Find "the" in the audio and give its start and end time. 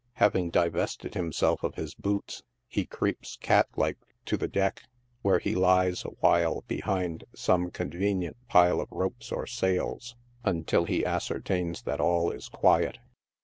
4.35-4.47